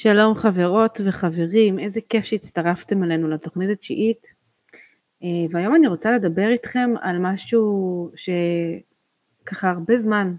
שלום 0.00 0.34
חברות 0.34 1.00
וחברים, 1.04 1.78
איזה 1.78 2.00
כיף 2.08 2.24
שהצטרפתם 2.24 3.04
אלינו 3.04 3.28
לתוכנית 3.28 3.70
התשיעית. 3.70 4.34
אה, 5.22 5.28
והיום 5.50 5.74
אני 5.74 5.86
רוצה 5.86 6.12
לדבר 6.12 6.48
איתכם 6.48 6.90
על 7.00 7.18
משהו 7.18 8.10
שככה 9.44 9.70
הרבה 9.70 9.96
זמן, 9.96 10.34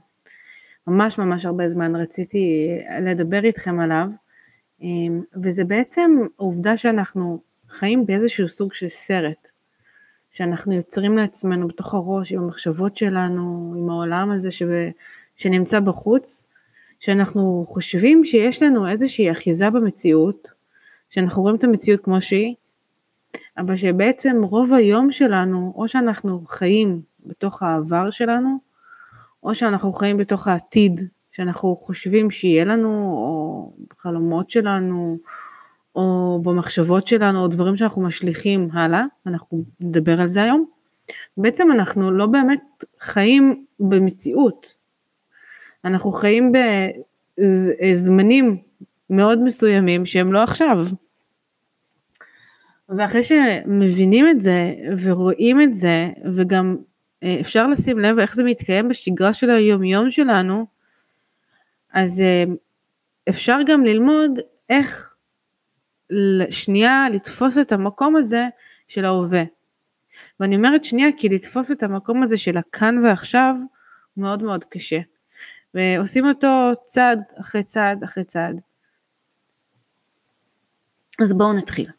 ממש 0.88 1.18
ממש 1.18 1.46
הרבה 1.46 1.70
זמן 1.70 1.96
רציתי 1.96 2.68
לדבר 3.02 3.44
איתכם 3.44 3.80
עליו, 3.80 4.08
אה, 4.84 4.88
וזה 5.44 5.64
בעצם 5.64 6.12
העובדה 6.40 6.78
שאנחנו 6.78 7.42
חיים 7.70 8.06
באיזשהו 8.06 8.50
סוג 8.50 8.74
של 8.74 8.90
סרט, 8.90 9.48
שאנחנו 10.32 10.74
יוצרים 10.74 11.18
לעצמנו 11.18 11.68
בתוך 11.68 11.94
הראש 11.94 12.32
עם 12.32 12.44
המחשבות 12.44 12.98
שלנו, 12.98 13.74
עם 13.78 13.90
העולם 13.90 14.32
הזה 14.32 14.52
ש... 14.52 14.64
שנמצא 15.36 15.80
בחוץ, 15.80 16.49
שאנחנו 17.00 17.66
חושבים 17.68 18.26
שיש 18.26 18.64
לנו 18.64 18.88
איזושהי 18.88 19.32
אחיזה 19.32 19.70
במציאות, 19.70 20.48
שאנחנו 21.10 21.42
רואים 21.42 21.56
את 21.56 21.64
המציאות 21.64 22.04
כמו 22.04 22.22
שהיא, 22.22 22.56
אבל 23.58 23.78
שבעצם 23.78 24.44
רוב 24.44 24.74
היום 24.74 25.12
שלנו, 25.12 25.74
או 25.76 25.88
שאנחנו 25.88 26.44
חיים 26.48 27.02
בתוך 27.26 27.64
העבר 27.64 28.10
שלנו, 28.10 28.58
או 29.44 29.56
שאנחנו 29.56 29.94
חיים 29.94 30.18
בתוך 30.18 30.48
העתיד, 30.48 31.02
שאנחנו 31.32 31.76
חושבים 31.76 32.32
שיהיה 32.32 32.66
לנו, 32.66 32.90
או 32.90 33.74
בחלומות 33.90 34.50
שלנו, 34.50 35.18
או 35.96 36.40
במחשבות 36.44 37.08
שלנו, 37.08 37.44
או 37.44 37.48
דברים 37.48 37.78
שאנחנו 37.78 38.02
משליכים 38.02 38.70
הלאה, 38.74 39.04
אנחנו 39.28 39.64
נדבר 39.80 40.22
על 40.22 40.28
זה 40.28 40.44
היום. 40.44 40.66
בעצם 41.38 41.72
אנחנו 41.72 42.12
לא 42.12 42.26
באמת 42.26 42.84
חיים 43.00 43.66
במציאות, 43.80 44.79
אנחנו 45.86 46.12
חיים 46.12 46.52
בזמנים 47.38 48.58
מאוד 49.10 49.40
מסוימים 49.40 50.06
שהם 50.06 50.34
לא 50.34 50.44
עכשיו. 50.44 50.86
ואחרי 52.90 53.24
שמבינים 53.24 54.30
את 54.30 54.42
זה 54.42 54.74
ורואים 55.04 55.62
את 55.62 55.76
זה 55.76 56.10
וגם 56.34 56.78
אה, 57.24 57.38
אפשר 57.42 57.68
לשים 57.68 58.00
לב 58.00 58.20
איך 58.20 58.36
זה 58.36 58.44
מתקיים 58.44 58.90
בשגרה 58.90 59.34
של 59.34 59.50
היום-יום 59.50 60.12
שלנו, 60.12 60.66
אז 61.94 62.22
אה, 62.22 62.44
אפשר 63.30 63.60
גם 63.68 63.84
ללמוד 63.84 64.32
איך 64.70 65.16
שנייה 66.50 67.10
לתפוס 67.14 67.58
את 67.58 67.72
המקום 67.72 68.16
הזה 68.16 68.48
של 68.88 69.06
ההווה. 69.06 69.44
ואני 70.40 70.56
אומרת 70.56 70.84
שנייה 70.84 71.10
כי 71.18 71.30
לתפוס 71.30 71.72
את 71.72 71.84
המקום 71.84 72.24
הזה 72.24 72.38
של 72.38 72.58
הכאן 72.58 73.06
ועכשיו 73.06 73.56
מאוד 74.18 74.44
מאוד 74.44 74.64
קשה. 74.64 75.00
ועושים 75.74 76.26
אותו 76.26 76.72
צעד 76.86 77.20
אחרי 77.42 77.64
צעד 77.64 78.04
אחרי 78.04 78.24
צעד. 78.24 78.62
אז 81.22 81.34
בואו 81.34 81.54
נתחיל. 81.54 81.90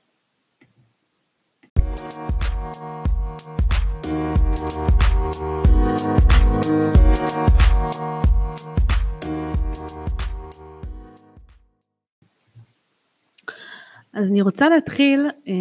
אז 14.13 14.31
אני 14.31 14.43
רוצה 14.43 14.69
להתחיל 14.69 15.27
אה, 15.49 15.53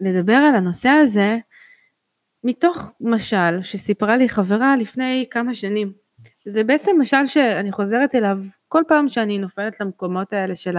לדבר 0.00 0.32
על 0.32 0.54
הנושא 0.54 0.88
הזה 0.88 1.38
מתוך 2.44 2.94
משל 3.00 3.62
שסיפרה 3.62 4.16
לי 4.16 4.28
חברה 4.28 4.76
לפני 4.76 5.26
כמה 5.30 5.54
שנים. 5.54 6.07
זה 6.44 6.64
בעצם 6.64 6.96
משל 7.00 7.26
שאני 7.26 7.72
חוזרת 7.72 8.14
אליו 8.14 8.38
כל 8.68 8.82
פעם 8.88 9.08
שאני 9.08 9.38
נופלת 9.38 9.80
למקומות 9.80 10.32
האלה 10.32 10.56
של 10.56 10.76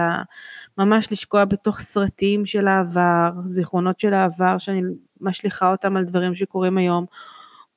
ממש 0.78 1.12
לשקוע 1.12 1.44
בתוך 1.44 1.80
סרטים 1.80 2.46
של 2.46 2.68
העבר, 2.68 3.30
זיכרונות 3.46 4.00
של 4.00 4.14
העבר 4.14 4.58
שאני 4.58 4.80
משליכה 5.20 5.70
אותם 5.70 5.96
על 5.96 6.04
דברים 6.04 6.34
שקורים 6.34 6.78
היום, 6.78 7.06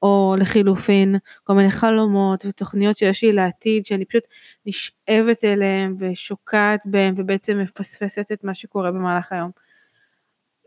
או 0.02 0.36
לחילופין 0.40 1.16
כל 1.44 1.54
מיני 1.54 1.72
חלומות 1.72 2.46
ותוכניות 2.46 2.98
שיש 2.98 3.24
לי 3.24 3.34
לעתיד 3.34 3.86
שאני 3.86 4.06
פשוט 4.06 4.24
נשאבת 4.66 5.44
אליהם 5.44 5.96
ושוקעת 6.00 6.80
בהם 6.86 7.14
ובעצם 7.18 7.60
מפספסת 7.60 8.32
את 8.34 8.44
מה 8.44 8.54
שקורה 8.54 8.92
במהלך 8.92 9.32
היום. 9.32 9.52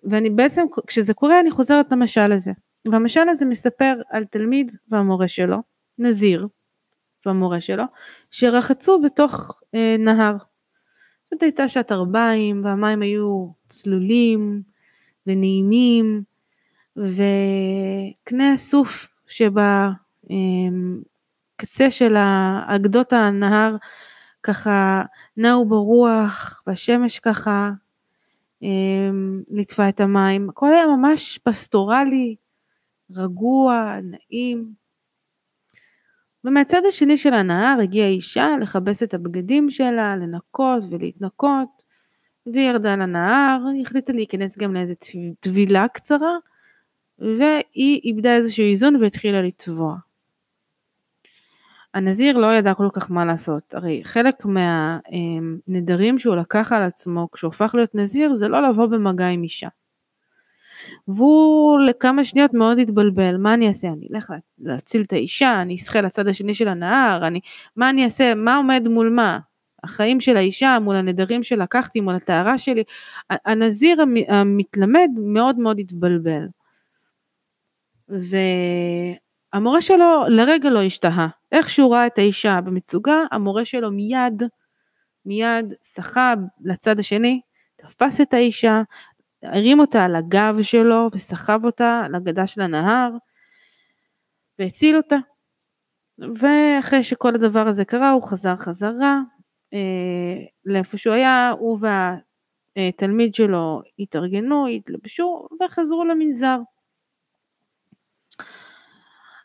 ואני 0.04 0.30
בעצם 0.30 0.62
כשזה 0.86 1.14
קורה 1.14 1.40
אני 1.40 1.50
חוזרת 1.50 1.92
למשל 1.92 2.32
הזה. 2.32 2.52
והמשל 2.92 3.28
הזה 3.28 3.44
מספר 3.44 3.94
על 4.10 4.24
תלמיד 4.24 4.76
והמורה 4.88 5.28
שלו, 5.28 5.56
נזיר, 5.98 6.46
והמורה 7.26 7.60
שלו, 7.60 7.84
שרחצו 8.30 9.00
בתוך 9.00 9.62
אה, 9.74 9.96
נהר. 9.98 10.36
זאת 11.30 11.42
הייתה 11.42 11.68
שעת 11.68 11.92
ארבעים 11.92 12.64
והמים 12.64 13.02
היו 13.02 13.46
צלולים 13.68 14.62
ונעימים 15.26 16.22
וקנה 16.96 18.52
הסוף 18.52 19.16
שבקצה 19.26 19.94
אה, 21.84 21.90
של 21.90 22.16
אגדות 22.66 23.12
הנהר 23.12 23.76
ככה 24.42 25.02
נעו 25.36 25.68
ברוח 25.68 26.62
והשמש 26.66 27.18
ככה 27.18 27.70
אה, 28.62 28.68
ליטפה 29.50 29.88
את 29.88 30.00
המים. 30.00 30.48
הכל 30.50 30.72
היה 30.72 30.86
ממש 30.86 31.38
פסטורלי, 31.38 32.36
רגוע, 33.10 33.96
נעים. 34.02 34.85
ומהצד 36.44 36.82
השני 36.88 37.16
של 37.16 37.34
הנהר 37.34 37.80
הגיעה 37.82 38.08
אישה 38.08 38.48
לכבס 38.60 39.02
את 39.02 39.14
הבגדים 39.14 39.70
שלה, 39.70 40.16
לנקות 40.16 40.82
ולהתנקות, 40.90 41.82
והיא 42.46 42.68
ירדה 42.70 42.96
לנהר, 42.96 43.58
היא 43.74 43.82
החליטה 43.82 44.12
להיכנס 44.12 44.58
גם 44.58 44.74
לאיזה 44.74 44.94
טבילה 45.40 45.88
קצרה, 45.88 46.36
והיא 47.18 48.00
איבדה 48.04 48.34
איזשהו 48.34 48.64
איזון 48.64 48.96
והתחילה 48.96 49.42
לטבוע. 49.42 49.96
הנזיר 51.94 52.38
לא 52.38 52.54
ידע 52.54 52.74
כל 52.74 52.88
כך 52.92 53.10
מה 53.10 53.24
לעשות, 53.24 53.74
הרי 53.74 54.02
חלק 54.04 54.44
מהנדרים 54.44 56.18
שהוא 56.18 56.36
לקח 56.36 56.72
על 56.72 56.82
עצמו 56.82 57.28
כשהוא 57.32 57.48
הפך 57.48 57.74
להיות 57.74 57.94
נזיר 57.94 58.34
זה 58.34 58.48
לא 58.48 58.68
לבוא 58.68 58.86
במגע 58.86 59.26
עם 59.26 59.42
אישה. 59.42 59.68
והוא 61.08 61.78
לכמה 61.78 62.24
שניות 62.24 62.54
מאוד 62.54 62.78
התבלבל, 62.78 63.36
מה 63.36 63.54
אני 63.54 63.68
אעשה? 63.68 63.88
אני 63.88 64.08
אלך 64.14 64.32
להציל 64.58 65.02
את 65.02 65.12
האישה, 65.12 65.62
אני 65.62 65.76
אשחה 65.76 66.00
לצד 66.00 66.28
השני 66.28 66.54
של 66.54 66.68
הנהר, 66.68 67.26
אני, 67.26 67.40
מה 67.76 67.90
אני 67.90 68.04
אעשה? 68.04 68.34
מה 68.34 68.56
עומד 68.56 68.88
מול 68.88 69.08
מה? 69.08 69.38
החיים 69.84 70.20
של 70.20 70.36
האישה 70.36 70.78
מול 70.82 70.96
הנדרים 70.96 71.42
שלקחתי, 71.42 72.00
מול 72.00 72.14
הטהרה 72.14 72.58
שלי. 72.58 72.84
הנזיר 73.30 74.02
המתלמד 74.28 75.08
מאוד 75.16 75.58
מאוד 75.58 75.78
התבלבל. 75.78 76.46
והמורה 78.08 79.80
שלו 79.80 80.24
לרגע 80.28 80.70
לא 80.70 80.82
השתהה. 80.82 81.28
איך 81.52 81.70
שהוא 81.70 81.94
ראה 81.94 82.06
את 82.06 82.18
האישה 82.18 82.60
במצוגה, 82.60 83.16
המורה 83.32 83.64
שלו 83.64 83.90
מיד, 83.90 84.42
מיד 85.26 85.74
שחה 85.82 86.34
לצד 86.64 86.98
השני, 86.98 87.40
תפס 87.76 88.20
את 88.20 88.34
האישה, 88.34 88.82
הרים 89.42 89.80
אותה 89.80 90.04
על 90.04 90.16
הגב 90.16 90.56
שלו 90.62 91.08
וסחב 91.12 91.64
אותה 91.64 92.02
על 92.04 92.14
הגדה 92.14 92.46
של 92.46 92.60
הנהר 92.60 93.10
והציל 94.58 94.96
אותה. 94.96 95.16
ואחרי 96.18 97.02
שכל 97.02 97.34
הדבר 97.34 97.68
הזה 97.68 97.84
קרה 97.84 98.10
הוא 98.10 98.22
חזר 98.22 98.56
חזרה 98.56 99.20
אה, 99.74 100.44
לאיפה 100.64 100.98
שהוא 100.98 101.14
היה, 101.14 101.50
הוא 101.58 101.78
והתלמיד 102.76 103.34
שלו 103.34 103.82
התארגנו, 103.98 104.66
התלבשו 104.66 105.48
וחזרו 105.60 106.04
למנזר. 106.04 106.58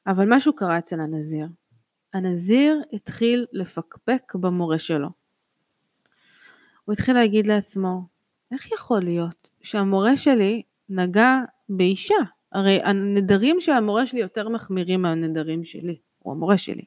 אבל 0.07 0.25
משהו 0.29 0.55
קרה 0.55 0.77
אצל 0.77 0.99
הנזיר. 0.99 1.47
הנזיר 2.13 2.81
התחיל 2.93 3.45
לפקפק 3.51 4.35
במורה 4.35 4.79
שלו. 4.79 5.09
הוא 6.85 6.93
התחיל 6.93 7.15
להגיד 7.15 7.47
לעצמו, 7.47 8.01
איך 8.51 8.71
יכול 8.71 9.03
להיות 9.03 9.40
שהמורה 9.63 10.17
שלי 10.17 10.61
נגע 10.89 11.37
באישה. 11.69 12.15
הרי 12.51 12.79
הנדרים 12.83 13.61
של 13.61 13.71
המורה 13.71 14.07
שלי 14.07 14.19
יותר 14.19 14.49
מחמירים 14.49 15.01
מהנדרים 15.01 15.63
שלי, 15.63 15.97
הוא 16.19 16.33
המורה 16.33 16.57
שלי. 16.57 16.83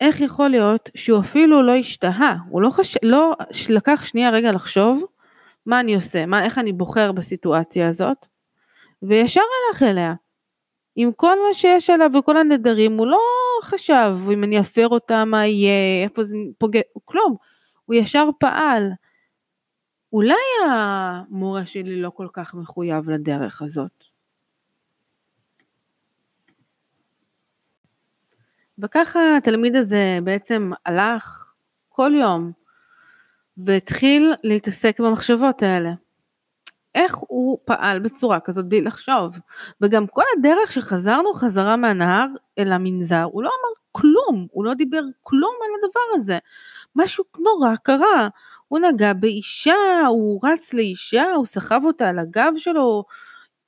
איך 0.00 0.20
יכול 0.20 0.48
להיות 0.48 0.90
שהוא 0.94 1.20
אפילו 1.20 1.62
לא 1.62 1.74
השתהה, 1.74 2.36
הוא 2.48 2.62
לא, 2.62 2.70
חש... 2.70 2.96
לא 3.02 3.32
לקח 3.68 4.04
שנייה 4.04 4.30
רגע 4.30 4.52
לחשוב 4.52 5.04
מה 5.66 5.80
אני 5.80 5.94
עושה, 5.94 6.26
מה, 6.26 6.44
איך 6.44 6.58
אני 6.58 6.72
בוחר 6.72 7.12
בסיטואציה 7.12 7.88
הזאת, 7.88 8.26
וישר 9.02 9.40
הלך 9.40 9.82
אליה. 9.82 10.14
עם 10.96 11.12
כל 11.12 11.36
מה 11.48 11.54
שיש 11.54 11.90
עליו 11.90 12.10
וכל 12.18 12.36
הנדרים, 12.36 12.98
הוא 12.98 13.06
לא 13.06 13.20
חשב 13.62 14.16
אם 14.32 14.44
אני 14.44 14.60
אפר 14.60 14.88
אותה, 14.88 15.24
מה 15.24 15.46
יהיה, 15.46 16.04
איפה 16.04 16.24
זה 16.24 16.36
פוגע, 16.58 16.80
כלום. 17.04 17.36
הוא 17.86 17.94
ישר 17.94 18.28
פעל. 18.40 18.90
אולי 20.16 20.70
המורה 20.70 21.66
שלי 21.66 22.02
לא 22.02 22.10
כל 22.10 22.28
כך 22.32 22.54
מחויב 22.54 23.10
לדרך 23.10 23.62
הזאת. 23.62 24.04
וככה 28.78 29.20
התלמיד 29.36 29.76
הזה 29.76 30.18
בעצם 30.24 30.70
הלך 30.86 31.54
כל 31.88 32.12
יום 32.14 32.52
והתחיל 33.56 34.32
להתעסק 34.44 35.00
במחשבות 35.00 35.62
האלה. 35.62 35.90
איך 36.94 37.16
הוא 37.16 37.58
פעל 37.64 37.98
בצורה 37.98 38.40
כזאת 38.40 38.68
בלי 38.68 38.80
לחשוב. 38.80 39.38
וגם 39.80 40.06
כל 40.06 40.22
הדרך 40.38 40.72
שחזרנו 40.72 41.34
חזרה 41.34 41.76
מהנהר 41.76 42.26
אל 42.58 42.72
המנזר, 42.72 43.22
הוא 43.22 43.42
לא 43.42 43.48
אמר 43.48 43.74
כלום, 43.92 44.46
הוא 44.50 44.64
לא 44.64 44.74
דיבר 44.74 45.02
כלום 45.22 45.54
על 45.60 45.70
הדבר 45.78 46.16
הזה. 46.16 46.38
משהו 46.96 47.24
נורא 47.38 47.76
קרה. 47.82 48.28
הוא 48.68 48.78
נגע 48.78 49.12
באישה, 49.12 50.06
הוא 50.08 50.40
רץ 50.44 50.74
לאישה, 50.74 51.24
הוא 51.36 51.46
סחב 51.46 51.80
אותה 51.84 52.08
על 52.08 52.18
הגב 52.18 52.52
שלו, 52.56 53.04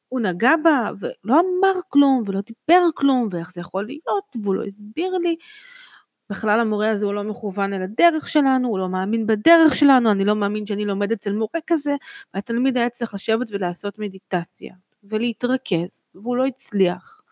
הוא 0.08 0.20
נגע 0.20 0.52
בה 0.64 0.90
ולא 1.00 1.40
אמר 1.40 1.80
כלום 1.88 2.22
ולא 2.26 2.40
דיבר 2.40 2.82
כלום 2.94 3.28
ואיך 3.30 3.52
זה 3.52 3.60
יכול 3.60 3.86
להיות 3.86 4.24
והוא 4.42 4.54
לא 4.54 4.64
הסביר 4.64 5.18
לי. 5.18 5.36
בכלל 6.30 6.60
המורה 6.60 6.90
הזה 6.90 7.06
הוא 7.06 7.14
לא 7.14 7.24
מכוון 7.24 7.72
אל 7.72 7.82
הדרך 7.82 8.28
שלנו, 8.28 8.68
הוא 8.68 8.78
לא 8.78 8.88
מאמין 8.88 9.26
בדרך 9.26 9.74
שלנו, 9.74 10.10
אני 10.10 10.24
לא 10.24 10.34
מאמין 10.36 10.66
שאני 10.66 10.84
לומד 10.84 11.12
אצל 11.12 11.32
מורה 11.32 11.60
כזה, 11.66 11.96
והתלמיד 12.34 12.76
היה 12.76 12.90
צריך 12.90 13.14
לשבת 13.14 13.46
ולעשות 13.50 13.98
מדיטציה 13.98 14.74
ולהתרכז, 15.04 16.06
והוא 16.14 16.36
לא 16.36 16.46
הצליח. 16.46 17.22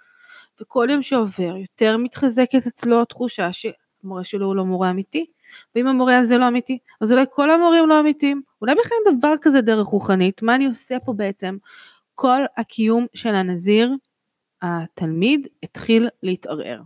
וכל 0.61 0.89
יום 0.91 1.03
שעובר 1.03 1.57
יותר 1.57 1.97
מתחזקת 1.97 2.67
אצלו 2.67 3.03
התחושה 3.03 3.51
שהמורה 3.53 4.25
שלו 4.25 4.47
הוא 4.47 4.57
לא 4.57 4.65
מורה 4.65 4.91
אמיתי, 4.91 5.27
ואם 5.75 5.87
המורה 5.87 6.19
הזה 6.19 6.39
לא 6.39 6.49
אמיתי, 6.49 6.79
אז 7.01 7.13
אולי 7.13 7.25
כל 7.31 7.51
המורים 7.51 7.89
לא 7.89 8.01
אמיתיים, 8.01 8.43
אולי 8.63 8.75
בכלל 8.75 9.17
דבר 9.19 9.35
כזה 9.41 9.61
דרך 9.61 9.87
רוחנית, 9.87 10.43
מה 10.43 10.55
אני 10.55 10.67
עושה 10.67 10.97
פה 11.05 11.13
בעצם? 11.13 11.57
כל 12.15 12.41
הקיום 12.57 13.07
של 13.15 13.35
הנזיר, 13.35 13.93
התלמיד 14.63 15.47
התחיל 15.63 16.09
להתערער. 16.23 16.81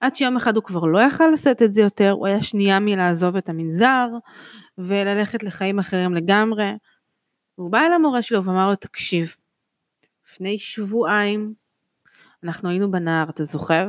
עד 0.00 0.16
שיום 0.16 0.36
אחד 0.36 0.56
הוא 0.56 0.64
כבר 0.64 0.84
לא 0.84 0.98
יכל 0.98 1.26
לשאת 1.32 1.62
את 1.62 1.72
זה 1.72 1.80
יותר, 1.80 2.10
הוא 2.10 2.26
היה 2.26 2.42
שנייה 2.42 2.80
מלעזוב 2.80 3.36
את 3.36 3.48
המנזר 3.48 4.08
וללכת 4.78 5.42
לחיים 5.42 5.78
אחרים 5.78 6.14
לגמרי. 6.14 6.72
והוא 7.58 7.70
בא 7.70 7.78
אל 7.78 7.92
המורה 7.92 8.22
שלו 8.22 8.44
ואמר 8.44 8.68
לו, 8.68 8.76
תקשיב, 8.76 9.36
לפני 10.28 10.58
שבועיים 10.58 11.54
אנחנו 12.44 12.68
היינו 12.68 12.90
בנהר, 12.90 13.30
אתה 13.30 13.44
זוכר? 13.44 13.88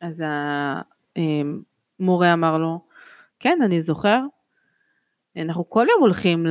אז 0.00 0.24
המורה 2.00 2.32
אמר 2.32 2.58
לו, 2.58 2.80
כן, 3.40 3.58
אני 3.64 3.80
זוכר. 3.80 4.20
אנחנו 5.36 5.70
כל 5.70 5.86
יום 5.90 6.00
הולכים 6.00 6.46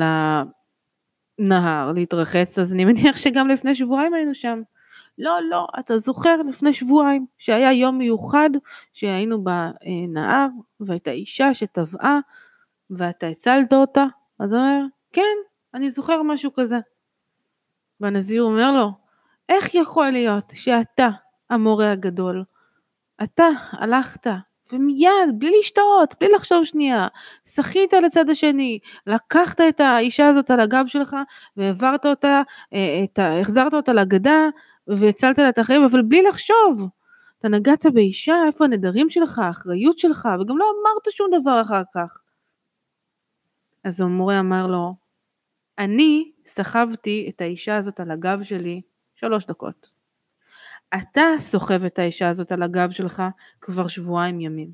לנהר 1.40 1.92
להתרחץ, 1.92 2.60
אז 2.60 2.74
אני 2.74 2.86
מניח 2.86 3.18
שגם 3.18 3.48
לפני 3.48 3.76
שבועיים 3.76 4.14
היינו 4.14 4.36
שם. 4.36 4.62
לא, 5.18 5.40
לא, 5.50 5.68
אתה 5.80 5.98
זוכר 5.98 6.36
לפני 6.50 6.74
שבועיים 6.74 7.26
שהיה 7.38 7.74
יום 7.74 7.98
מיוחד 7.98 8.50
שהיינו 8.94 9.44
בנהר 9.44 10.48
והייתה 10.80 11.12
אישה 11.12 11.54
שטבעה 11.54 12.20
ואתה 12.90 13.28
הצלת 13.28 13.74
אותה? 13.74 14.06
אז 14.40 14.54
הוא 14.54 14.60
אומר, 14.60 14.82
כן, 15.14 15.38
אני 15.74 15.92
זוכר 15.92 16.24
משהו 16.24 16.54
כזה. 16.54 16.80
והנזיר 18.00 18.44
אומר 18.44 18.72
לו, 18.72 18.92
איך 19.50 19.76
יכול 19.76 20.10
להיות 20.10 20.52
שאתה 20.54 21.10
המורה 21.50 21.92
הגדול, 21.92 22.44
אתה 23.24 23.48
הלכת 23.72 24.28
ומיד, 24.72 25.40
בלי 25.40 25.52
לשתות, 25.60 26.16
בלי 26.20 26.30
לחשוב 26.36 26.66
שנייה, 26.66 27.08
שחית 27.46 27.94
לצד 27.94 28.30
השני, 28.30 28.80
לקחת 29.08 29.62
את 29.62 29.80
האישה 29.80 30.28
הזאת 30.28 30.52
על 30.52 30.60
הגב 30.60 30.84
שלך 30.88 31.16
והעברת 31.58 32.06
אותה, 32.06 32.42
אה, 32.74 33.04
את, 33.04 33.20
החזרת 33.42 33.74
אותה 33.74 33.94
לגדה 33.94 34.50
והצלת 34.88 35.38
לה 35.38 35.50
את 35.50 35.58
החיים, 35.58 35.84
אבל 35.84 36.02
בלי 36.02 36.22
לחשוב. 36.22 36.90
אתה 37.40 37.48
נגעת 37.50 37.86
באישה, 37.94 38.36
איפה 38.48 38.66
הנדרים 38.66 39.10
שלך, 39.10 39.40
האחריות 39.40 40.00
שלך, 40.00 40.30
וגם 40.42 40.58
לא 40.58 40.66
אמרת 40.66 41.12
שום 41.12 41.28
דבר 41.42 41.62
אחר 41.62 41.82
כך. 41.96 42.22
אז 43.84 44.02
המורה 44.02 44.40
אמר 44.40 44.68
לו, 44.68 44.96
אני 45.80 46.32
סחבתי 46.46 47.30
את 47.30 47.42
האישה 47.42 47.78
הזאת 47.78 48.00
על 48.00 48.12
הגב 48.12 48.44
שלי 48.44 48.82
שלוש 49.16 49.46
דקות. 49.46 50.03
אתה 50.96 51.22
סוחב 51.40 51.84
את 51.86 52.00
האישה 52.00 52.30
הזאת 52.30 52.52
על 52.52 52.64
הגב 52.64 52.92
שלך 52.92 53.24
כבר 53.62 53.88
שבועיים 53.88 54.42
ימים. 54.42 54.70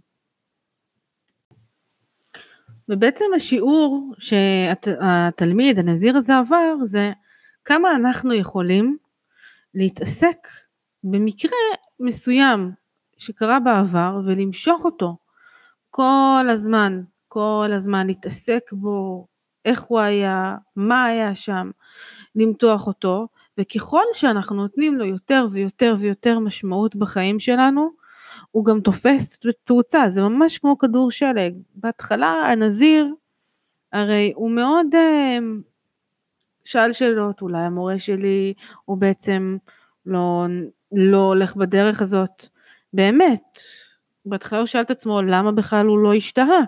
ובעצם 2.90 3.26
השיעור 3.36 4.14
שהתלמיד, 4.18 5.80
הנזיר 5.80 6.18
הזה 6.18 6.38
עבר, 6.38 6.76
זה 6.84 7.12
כמה 7.66 7.96
אנחנו 7.96 8.34
יכולים 8.34 8.98
להתעסק 9.74 10.48
במקרה 11.04 11.58
מסוים 12.00 12.72
שקרה 13.18 13.60
בעבר 13.60 14.20
ולמשוך 14.26 14.86
אותו 14.86 15.18
כל 15.90 16.46
הזמן, 16.50 17.02
כל 17.28 17.72
הזמן 17.76 18.08
להתעסק 18.08 18.64
בו, 18.72 19.28
איך 19.66 19.82
הוא 19.82 20.00
היה, 20.00 20.56
מה 20.76 21.06
היה 21.06 21.36
שם, 21.36 21.72
למתוח 22.36 22.88
אותו, 22.88 23.28
וככל 23.60 24.04
שאנחנו 24.14 24.56
נותנים 24.56 24.98
לו 24.98 25.06
יותר 25.06 25.48
ויותר 25.52 25.96
ויותר 26.00 26.40
משמעות 26.40 26.96
בחיים 26.96 27.40
שלנו, 27.40 27.90
הוא 28.52 28.66
גם 28.66 28.82
תופס 28.82 29.40
תאוצה, 29.64 30.10
זה 30.10 30.22
ממש 30.22 30.58
כמו 30.58 30.78
כדור 30.78 31.12
שלג. 31.12 31.54
בהתחלה 31.76 32.28
הנזיר, 32.28 33.08
הרי 33.94 34.34
הוא 34.36 34.52
מאוד 34.52 34.88
uh, 34.94 35.44
שאל 36.66 36.94
שאלות, 36.94 37.42
אולי 37.42 37.58
המורה 37.58 38.00
שלי 38.00 38.54
הוא 38.86 38.98
בעצם 38.98 39.58
לא, 40.06 40.46
לא 40.92 41.18
הולך 41.18 41.56
בדרך 41.56 42.02
הזאת. 42.02 42.46
באמת, 42.94 43.60
בהתחלה 44.26 44.60
הוא 44.60 44.68
שאל 44.68 44.82
את 44.82 44.92
עצמו 44.92 45.22
למה 45.22 45.52
בכלל 45.52 45.86
הוא 45.86 46.00
לא 46.00 46.14
השתהה. 46.14 46.60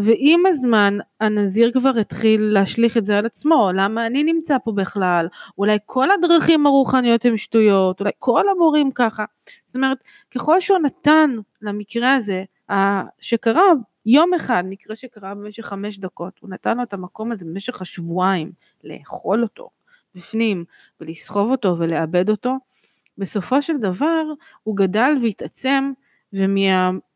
ועם 0.00 0.46
הזמן 0.46 0.98
הנזיר 1.20 1.72
כבר 1.72 1.92
התחיל 2.00 2.42
להשליך 2.42 2.96
את 2.96 3.04
זה 3.04 3.18
על 3.18 3.26
עצמו, 3.26 3.70
למה 3.74 4.06
אני 4.06 4.24
נמצא 4.24 4.56
פה 4.64 4.72
בכלל, 4.72 5.28
אולי 5.58 5.78
כל 5.86 6.08
הדרכים 6.10 6.66
הרוחניות 6.66 7.24
הן 7.24 7.36
שטויות, 7.36 8.00
אולי 8.00 8.10
כל 8.18 8.48
המורים 8.48 8.90
ככה. 8.90 9.24
זאת 9.66 9.76
אומרת, 9.76 10.04
ככל 10.34 10.60
שהוא 10.60 10.78
נתן 10.78 11.30
למקרה 11.62 12.14
הזה, 12.14 12.44
שקרה 13.20 13.62
יום 14.06 14.34
אחד, 14.34 14.64
מקרה 14.66 14.96
שקרה 14.96 15.34
במשך 15.34 15.66
חמש 15.66 15.98
דקות, 15.98 16.32
הוא 16.40 16.50
נתן 16.50 16.76
לו 16.76 16.82
את 16.82 16.92
המקום 16.92 17.32
הזה 17.32 17.44
במשך 17.44 17.82
השבועיים, 17.82 18.52
לאכול 18.84 19.42
אותו 19.42 19.70
בפנים 20.14 20.64
ולסחוב 21.00 21.50
אותו 21.50 21.76
ולאבד 21.78 22.30
אותו, 22.30 22.56
בסופו 23.18 23.62
של 23.62 23.76
דבר 23.76 24.22
הוא 24.62 24.76
גדל 24.76 25.12
והתעצם 25.22 25.92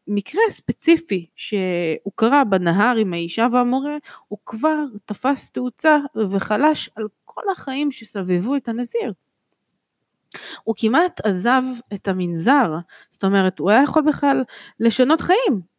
ומהמקרה 0.08 0.40
הספציפי 0.48 1.26
שהוא 1.36 2.12
קרה 2.14 2.44
בנהר 2.44 2.96
עם 2.96 3.12
האישה 3.12 3.46
והמורה, 3.52 3.96
הוא 4.28 4.38
כבר 4.46 4.76
תפס 5.04 5.50
תאוצה 5.50 5.98
וחלש 6.30 6.90
על 6.96 7.08
כל 7.24 7.42
החיים 7.52 7.92
שסבבו 7.92 8.56
את 8.56 8.68
הנזיר. 8.68 9.12
הוא 10.64 10.74
כמעט 10.78 11.20
עזב 11.26 11.62
את 11.94 12.08
המנזר, 12.08 12.78
זאת 13.10 13.24
אומרת 13.24 13.58
הוא 13.58 13.70
היה 13.70 13.82
יכול 13.82 14.02
בכלל 14.08 14.44
לשנות 14.80 15.20
חיים, 15.20 15.72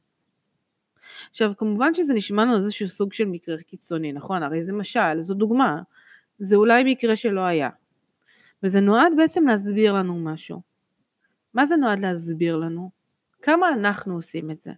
עכשיו 1.29 1.51
כמובן 1.57 1.93
שזה 1.93 2.13
נשמע 2.13 2.45
לנו 2.45 2.55
איזשהו 2.55 2.89
סוג 2.89 3.13
של 3.13 3.25
מקרה 3.25 3.57
קיצוני, 3.57 4.11
נכון? 4.11 4.43
הרי 4.43 4.63
זה 4.63 4.73
משל, 4.73 5.21
זו 5.21 5.33
דוגמה, 5.33 5.81
זה 6.39 6.55
אולי 6.55 6.83
מקרה 6.85 7.15
שלא 7.15 7.41
היה. 7.41 7.69
וזה 8.63 8.81
נועד 8.81 9.13
בעצם 9.17 9.47
להסביר 9.47 9.93
לנו 9.93 10.19
משהו. 10.19 10.61
מה 11.53 11.65
זה 11.65 11.75
נועד 11.75 11.99
להסביר 11.99 12.57
לנו? 12.57 13.02
כמה 13.45 13.69
אנחנו 13.69 14.15
עושים 14.15 14.51
את 14.51 14.61
זה? 14.61 14.71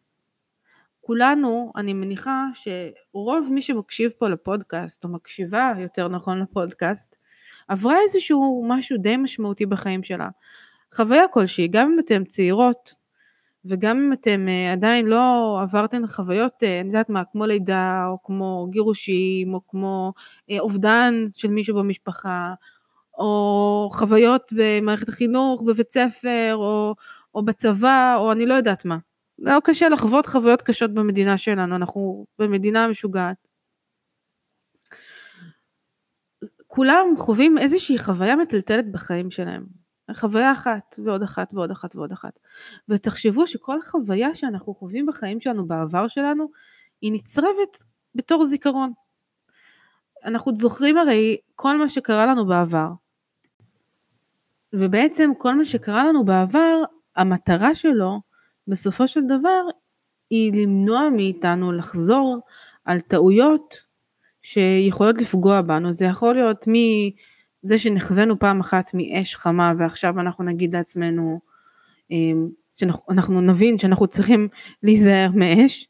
כולנו, 1.02 1.72
אני 1.76 1.94
מניחה 1.94 2.46
שרוב 2.54 3.48
מי 3.52 3.62
שמקשיב 3.62 4.12
פה 4.20 4.30
לפודקאסט, 4.30 5.04
או 5.04 5.10
מקשיבה 5.10 5.74
יותר 5.80 6.08
נכון 6.08 6.40
לפודקאסט, 6.40 7.16
עברה 7.68 7.96
איזשהו 8.04 8.66
משהו 8.68 8.98
די 8.98 9.18
משמעותי 9.18 9.66
בחיים 9.66 10.04
שלה. 10.04 10.30
חוויה 10.96 11.28
כלשהי, 11.28 11.68
גם 11.68 11.92
אם 11.92 12.00
אתן 12.00 12.24
צעירות, 12.24 12.90
וגם 13.66 13.98
אם 13.98 14.14
אתם 14.14 14.48
uh, 14.48 14.74
עדיין 14.74 15.06
לא 15.06 15.58
עברתם 15.62 16.08
חוויות, 16.08 16.54
uh, 16.64 16.66
אני 16.82 16.88
יודעת 16.88 17.10
מה, 17.10 17.24
כמו 17.32 17.46
לידה, 17.46 18.06
או 18.08 18.18
כמו 18.24 18.68
גירושים, 18.70 19.54
או 19.54 19.68
כמו 19.68 20.14
uh, 20.52 20.60
אובדן 20.60 21.28
של 21.34 21.48
מישהו 21.48 21.76
במשפחה, 21.76 22.54
או 23.18 23.90
חוויות 23.94 24.54
במערכת 24.56 25.10
החינוך, 25.10 25.64
בבית 25.68 25.92
ספר, 25.92 26.56
או, 26.56 26.96
או 27.36 27.46
בצבא, 27.46 28.16
או 28.18 28.32
אני 28.32 28.46
לא 28.46 28.54
יודעת 28.54 28.86
מה. 28.86 28.98
לא 29.40 29.60
קשה 29.64 29.90
לחוות 29.90 30.26
חוויות 30.26 30.62
קשות 30.62 30.94
במדינה 30.94 31.38
שלנו, 31.38 31.76
אנחנו 31.76 32.26
במדינה 32.40 32.88
משוגעת. 32.88 33.48
כולם 36.68 37.06
חווים 37.18 37.58
איזושהי 37.58 37.98
חוויה 37.98 38.36
מטלטלת 38.36 38.92
בחיים 38.92 39.32
שלהם. 39.32 39.66
חוויה 40.16 40.52
אחת 40.52 40.96
ועוד 41.06 41.24
אחת 41.24 41.54
ועוד 41.54 41.72
אחת 41.72 41.96
ועוד 41.96 42.12
אחת. 42.12 42.40
ותחשבו 42.90 43.48
שכל 43.48 43.82
חוויה 43.82 44.36
שאנחנו 44.36 44.74
חווים 44.74 45.06
בחיים 45.06 45.40
שלנו 45.40 45.68
בעבר 45.68 46.08
שלנו 46.08 46.52
היא 47.02 47.12
נצרבת 47.14 47.84
בתור 48.16 48.46
זיכרון. 48.46 48.92
אנחנו 50.26 50.52
זוכרים 50.56 50.98
הרי 50.98 51.38
כל 51.56 51.78
מה 51.78 51.90
שקרה 51.90 52.26
לנו 52.26 52.46
בעבר. 52.46 52.90
ובעצם 54.74 55.32
כל 55.38 55.56
מה 55.56 55.66
שקרה 55.66 56.04
לנו 56.04 56.26
בעבר, 56.26 56.84
המטרה 57.16 57.76
שלו 57.76 58.22
בסופו 58.68 59.08
של 59.08 59.22
דבר 59.26 59.62
היא 60.30 60.54
למנוע 60.54 61.10
מאיתנו 61.10 61.72
לחזור 61.72 62.40
על 62.86 63.00
טעויות 63.00 63.76
שיכולות 64.42 65.22
לפגוע 65.22 65.62
בנו, 65.62 65.94
זה 65.94 66.06
יכול 66.06 66.36
להיות 66.36 66.66
מזה 66.68 67.80
שנחווינו 67.80 68.40
פעם 68.40 68.60
אחת 68.60 68.92
מאש 68.94 69.36
חמה 69.36 69.74
ועכשיו 69.78 70.20
אנחנו 70.20 70.44
נגיד 70.44 70.76
לעצמנו, 70.76 71.40
אמ, 72.12 72.50
שאנחנו 72.78 73.42
נבין 73.42 73.78
שאנחנו 73.78 74.08
צריכים 74.08 74.48
להיזהר 74.84 75.30
מאש, 75.34 75.88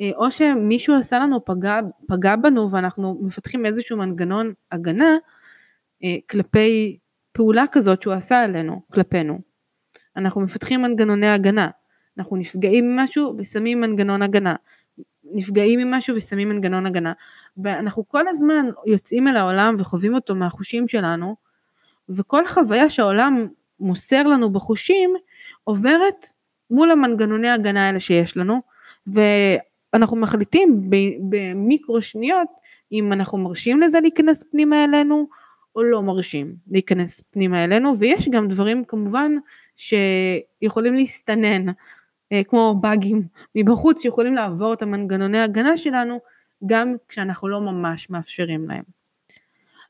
אה, 0.00 0.10
או 0.16 0.30
שמישהו 0.30 0.94
עשה 0.94 1.18
לנו, 1.18 1.44
פגע, 1.44 1.80
פגע 2.08 2.36
בנו 2.36 2.70
ואנחנו 2.70 3.18
מפתחים 3.22 3.66
איזשהו 3.66 3.98
מנגנון 3.98 4.52
הגנה 4.72 5.16
אה, 6.04 6.16
כלפי 6.30 6.98
פעולה 7.32 7.64
כזאת 7.72 8.02
שהוא 8.02 8.14
עשה 8.14 8.40
עלינו, 8.42 8.82
כלפינו. 8.92 9.53
אנחנו 10.16 10.40
מפתחים 10.40 10.82
מנגנוני 10.82 11.28
הגנה, 11.28 11.68
אנחנו 12.18 12.36
נפגעים 12.36 12.96
ממשהו 12.96 13.34
ושמים 13.38 13.80
מנגנון 13.80 14.22
הגנה, 14.22 14.54
נפגעים 15.24 15.80
ממשהו 15.80 16.16
ושמים 16.16 16.48
מנגנון 16.48 16.86
הגנה, 16.86 17.12
ואנחנו 17.56 18.08
כל 18.08 18.28
הזמן 18.28 18.66
יוצאים 18.86 19.28
אל 19.28 19.36
העולם 19.36 19.76
וחווים 19.78 20.14
אותו 20.14 20.34
מהחושים 20.34 20.88
שלנו, 20.88 21.36
וכל 22.08 22.48
חוויה 22.48 22.90
שהעולם 22.90 23.46
מוסר 23.80 24.22
לנו 24.22 24.50
בחושים 24.52 25.14
עוברת 25.64 26.26
מול 26.70 26.90
המנגנוני 26.90 27.48
הגנה 27.48 27.86
האלה 27.86 28.00
שיש 28.00 28.36
לנו, 28.36 28.60
ואנחנו 29.06 30.16
מחליטים 30.16 30.90
במיקרו 31.28 32.02
שניות 32.02 32.48
אם 32.92 33.12
אנחנו 33.12 33.38
מרשים 33.38 33.80
לזה 33.80 34.00
להיכנס 34.00 34.44
פנימה 34.52 34.84
אלינו 34.84 35.28
או 35.76 35.82
לא 35.82 36.02
מרשים 36.02 36.54
להיכנס 36.70 37.20
פנימה 37.30 37.64
אלינו, 37.64 37.98
ויש 37.98 38.28
גם 38.28 38.48
דברים 38.48 38.84
כמובן 38.84 39.32
שיכולים 39.76 40.94
להסתנן, 40.94 41.66
אה, 42.32 42.44
כמו 42.44 42.74
באגים 42.80 43.22
מבחוץ 43.54 44.02
שיכולים 44.02 44.34
לעבור 44.34 44.72
את 44.72 44.82
המנגנוני 44.82 45.40
הגנה 45.40 45.76
שלנו 45.76 46.20
גם 46.66 46.94
כשאנחנו 47.08 47.48
לא 47.48 47.60
ממש 47.60 48.10
מאפשרים 48.10 48.68
להם. 48.68 48.82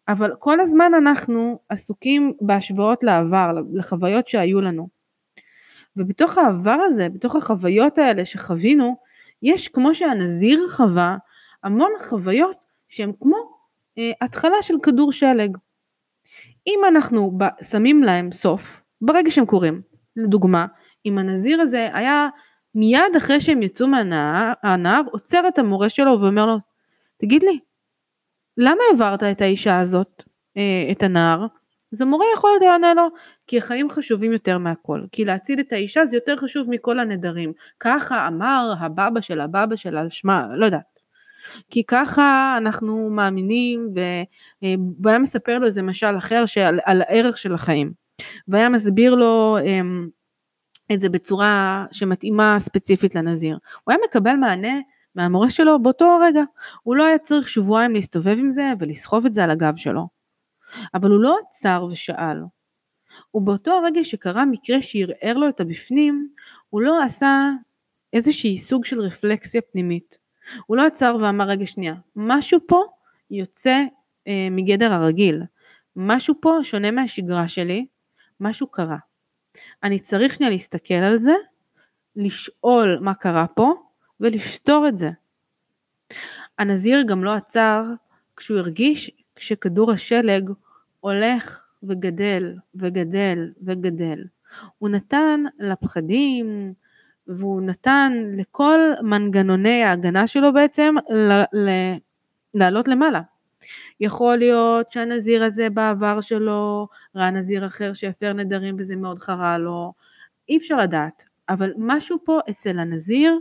אבל 0.09 0.33
כל 0.39 0.61
הזמן 0.61 0.93
אנחנו 0.99 1.59
עסוקים 1.69 2.33
בהשוואות 2.41 3.05
לעבר, 3.05 3.53
לחוויות 3.73 4.29
שהיו 4.29 4.61
לנו. 4.61 4.89
ובתוך 5.97 6.39
העבר 6.39 6.77
הזה, 6.85 7.09
בתוך 7.09 7.37
החוויות 7.37 7.99
האלה 7.99 8.25
שחווינו, 8.25 8.97
יש 9.43 9.69
כמו 9.69 9.95
שהנזיר 9.95 10.61
חווה 10.77 11.17
המון 11.65 11.93
חוויות 12.09 12.57
שהן 12.89 13.13
כמו 13.21 13.37
אה, 13.99 14.13
התחלה 14.21 14.63
של 14.63 14.75
כדור 14.83 15.13
שלג. 15.13 15.57
אם 16.67 16.81
אנחנו 16.89 17.39
שמים 17.63 18.03
להם 18.03 18.33
סוף, 18.33 18.83
ברגע 19.05 19.31
שהם 19.31 19.47
קורים, 19.47 19.83
לדוגמה, 20.17 20.67
אם 21.07 21.19
הנזיר 21.19 21.61
הזה 21.61 21.89
היה 21.93 22.29
מיד 22.75 23.17
אחרי 23.17 23.41
שהם 23.41 23.63
יצאו 23.63 23.87
מהנהר, 23.89 25.03
עוצר 25.13 25.49
את 25.49 25.59
המורה 25.59 25.89
שלו 25.89 26.21
ואומר 26.21 26.47
לו, 26.47 26.57
תגיד 27.21 27.43
לי, 27.43 27.59
למה 28.57 28.81
העברת 28.91 29.23
את 29.23 29.41
האישה 29.41 29.81
הזאת, 29.81 30.23
אה, 30.57 30.93
את 30.93 31.03
הנער? 31.03 31.47
אז 31.93 32.01
המורה 32.01 32.27
יכול 32.37 32.51
להיות 32.51 32.63
לענות 32.63 32.97
לו, 32.97 33.09
כי 33.47 33.59
החיים 33.59 33.91
חשובים 33.91 34.33
יותר 34.33 34.59
מהכל, 34.59 35.01
כי 35.13 35.25
להציל 35.25 35.61
את 35.61 35.73
האישה 35.73 36.07
זה 36.07 36.17
יותר 36.17 36.37
חשוב 36.37 36.71
מכל 36.71 36.99
הנדרים, 36.99 37.53
ככה 37.81 38.29
אמר 38.29 38.75
הבבא 38.81 39.21
של 39.21 39.41
הבבא 39.41 39.77
של 39.77 39.97
על 39.97 40.11
שמה, 40.11 40.47
לא 40.57 40.65
יודעת. 40.65 41.03
כי 41.71 41.85
ככה 41.85 42.55
אנחנו 42.57 43.11
מאמינים, 43.11 43.89
ו... 43.97 44.01
אה, 44.65 44.75
והיה 45.01 45.19
מספר 45.19 45.59
לו 45.59 45.67
איזה 45.67 45.83
משל 45.83 46.19
אחר 46.19 46.47
שעל, 46.47 46.81
על 46.85 47.03
הערך 47.03 47.39
של 47.39 47.55
החיים. 47.55 48.04
והיה 48.49 48.69
מסביר 48.69 49.15
לו 49.15 49.57
אמ, 49.65 50.09
את 50.93 51.01
זה 51.01 51.09
בצורה 51.09 51.87
שמתאימה 51.93 52.57
ספציפית 52.59 53.15
לנזיר. 53.15 53.59
הוא 53.85 53.93
היה 53.93 53.99
מקבל 54.09 54.37
מענה 54.37 54.81
מהמורה 55.15 55.51
שלו 55.51 55.83
באותו 55.83 56.05
הרגע. 56.05 56.43
הוא 56.83 56.97
לא 56.97 57.05
היה 57.05 57.19
צריך 57.19 57.49
שבועיים 57.49 57.93
להסתובב 57.93 58.37
עם 58.39 58.51
זה 58.51 58.73
ולסחוב 58.79 59.27
את 59.27 59.35
זה 59.35 59.45
על 59.45 59.51
הגב 59.51 59.77
שלו. 59.77 60.09
אבל 60.95 61.11
הוא 61.11 61.21
לא 61.21 61.39
עצר 61.49 61.87
ושאל. 61.91 62.39
ובאותו 63.35 63.73
הרגע 63.73 64.05
שקרה 64.05 64.45
מקרה 64.45 64.83
שערער 64.83 65.37
לו 65.37 65.49
את 65.49 65.61
הבפנים, 65.61 66.29
הוא 66.71 66.83
לא 66.83 67.03
עשה 67.03 67.51
איזושהי 68.13 68.59
סוג 68.59 68.85
של 68.85 69.01
רפלקסיה 69.01 69.61
פנימית. 69.73 70.19
הוא 70.67 70.77
לא 70.77 70.87
עצר 70.87 71.17
ואמר 71.21 71.45
רגע 71.45 71.67
שנייה, 71.67 71.95
משהו 72.17 72.59
פה 72.67 72.83
יוצא 73.31 73.83
אה, 74.29 74.49
מגדר 74.51 74.93
הרגיל. 74.93 75.43
משהו 75.97 76.35
פה 76.41 76.59
שונה 76.63 76.91
מהשגרה 76.91 77.49
שלי, 77.49 77.87
משהו 78.45 78.67
קרה. 78.67 78.99
אני 79.83 79.99
צריך 79.99 80.35
שנייה 80.35 80.51
להסתכל 80.53 80.95
על 80.95 81.19
זה, 81.19 81.35
לשאול 82.17 82.99
מה 83.01 83.15
קרה 83.15 83.47
פה 83.47 83.75
ולפתור 84.21 84.89
את 84.89 84.99
זה. 84.99 85.11
הנזיר 86.59 87.03
גם 87.03 87.25
לא 87.25 87.35
עצר 87.35 87.83
כשהוא 88.37 88.59
הרגיש 88.59 89.11
שכדור 89.39 89.93
השלג 89.93 90.51
הולך 91.01 91.67
וגדל 91.83 92.55
וגדל 92.75 93.53
וגדל. 93.63 94.25
הוא 94.79 94.89
נתן 94.89 95.41
לפחדים 95.59 96.73
והוא 97.27 97.63
נתן 97.63 98.13
לכל 98.37 98.81
מנגנוני 99.03 99.83
ההגנה 99.83 100.27
שלו 100.27 100.53
בעצם 100.53 100.95
לעלות 102.55 102.89
למעלה. 102.89 103.21
יכול 104.01 104.37
להיות 104.37 104.93
שהנזיר 104.93 105.45
הזה 105.45 105.71
בעבר 105.71 106.21
שלו 106.21 106.89
ראה 107.15 107.31
נזיר 107.31 107.67
אחר 107.67 107.93
שהפר 107.93 108.33
נדרים 108.33 108.77
וזה 108.79 108.97
מאוד 108.97 109.19
חרה 109.19 109.59
לו, 109.59 109.93
אי 110.49 110.57
אפשר 110.57 110.77
לדעת, 110.77 111.25
אבל 111.49 111.73
משהו 111.79 112.19
פה 112.25 112.41
אצל 112.51 112.79
הנזיר 112.79 113.39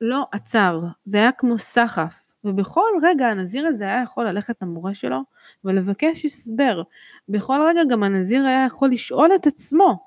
לא 0.00 0.26
עצר, 0.32 0.80
זה 1.04 1.18
היה 1.18 1.32
כמו 1.32 1.58
סחף, 1.58 2.32
ובכל 2.44 2.90
רגע 3.02 3.26
הנזיר 3.26 3.66
הזה 3.66 3.84
היה 3.84 4.02
יכול 4.02 4.28
ללכת 4.28 4.62
למורה 4.62 4.94
שלו 4.94 5.20
ולבקש 5.64 6.24
הסבר. 6.24 6.82
בכל 7.28 7.60
רגע 7.68 7.80
גם 7.90 8.02
הנזיר 8.02 8.46
היה 8.46 8.66
יכול 8.66 8.90
לשאול 8.90 9.30
את 9.34 9.46
עצמו, 9.46 10.06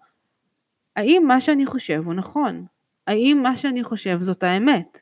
האם 0.95 1.23
מה 1.27 1.41
שאני 1.41 1.65
חושב 1.65 2.01
הוא 2.05 2.13
נכון? 2.13 2.65
האם 3.07 3.39
מה 3.43 3.57
שאני 3.57 3.83
חושב 3.83 4.17
זאת 4.19 4.43
האמת? 4.43 5.01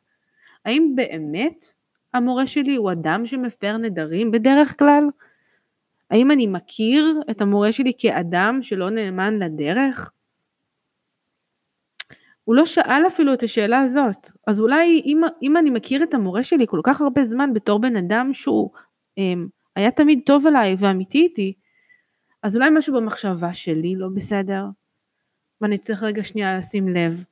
האם 0.65 0.93
באמת 0.95 1.74
המורה 2.13 2.48
שלי 2.48 2.75
הוא 2.75 2.91
אדם 2.91 3.25
שמפר 3.25 3.77
נדרים 3.77 4.32
בדרך 4.32 4.80
כלל? 4.80 5.03
האם 6.12 6.32
אני 6.32 6.48
מכיר 6.48 7.22
את 7.32 7.41
המורה 7.41 7.72
שלי 7.72 7.91
כאדם 7.98 8.60
שלא 8.62 8.89
נאמן 8.89 9.39
לדרך? 9.39 10.12
הוא 12.44 12.56
לא 12.56 12.65
שאל 12.65 13.03
אפילו 13.08 13.34
את 13.34 13.44
השאלה 13.44 13.80
הזאת. 13.80 14.32
אז 14.48 14.60
אולי 14.60 15.01
אם, 15.06 15.22
אם 15.41 15.58
אני 15.58 15.70
מכיר 15.70 16.03
את 16.03 16.13
המורה 16.13 16.44
שלי 16.44 16.65
כל 16.68 16.80
כך 16.84 17.01
הרבה 17.01 17.24
זמן 17.24 17.53
בתור 17.53 17.82
בן 17.82 17.96
אדם 17.96 18.34
שהוא 18.34 18.70
אמ, 19.18 19.48
היה 19.75 19.91
תמיד 19.91 20.20
טוב 20.25 20.48
אליי 20.48 20.75
ואמיתי 20.80 21.18
איתי, 21.18 21.53
אז 22.44 22.56
אולי 22.56 22.70
משהו 22.74 22.96
במחשבה 22.96 23.53
שלי 23.53 23.96
לא 23.96 24.08
בסדר, 24.15 24.65
ואני 25.62 25.77
צריך 25.77 26.03
רגע 26.03 26.24
שנייה 26.24 26.58
לשים 26.58 26.88
לב. 26.88 27.24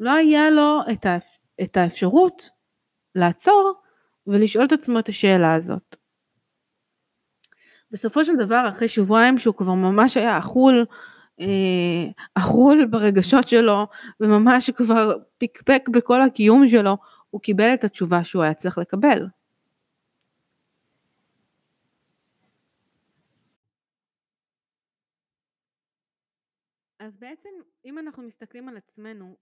לא 0.00 0.10
היה 0.10 0.50
לו 0.50 0.80
את, 0.92 1.06
האפ, 1.06 1.38
את 1.62 1.76
האפשרות 1.76 2.50
לעצור 3.14 3.74
ולשאול 4.26 4.64
את 4.64 4.72
עצמו 4.72 4.98
את 4.98 5.08
השאלה 5.08 5.54
הזאת. 5.54 5.96
בסופו 7.90 8.24
של 8.24 8.36
דבר 8.36 8.64
אחרי 8.68 8.88
שבועיים 8.88 9.38
שהוא 9.38 9.54
כבר 9.54 9.74
ממש 9.74 10.16
היה 10.16 10.38
אכול, 10.38 10.86
אה, 11.40 11.46
אכול 12.34 12.86
ברגשות 12.90 13.48
שלו 13.48 13.86
וממש 14.20 14.70
כבר 14.70 15.12
פקפק 15.38 15.82
בכל 15.92 16.22
הקיום 16.22 16.68
שלו, 16.68 16.96
הוא 17.30 17.40
קיבל 17.40 17.74
את 17.74 17.84
התשובה 17.84 18.24
שהוא 18.24 18.42
היה 18.42 18.54
צריך 18.54 18.78
לקבל. 18.78 19.26
אז 26.98 27.16
בעצם 27.16 27.48
אם 27.84 27.98
אנחנו 27.98 28.22
מסתכלים 28.22 28.68
על 28.68 28.76
עצמנו, 28.76 29.36